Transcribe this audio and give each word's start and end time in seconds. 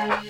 Yeah. 0.00 0.29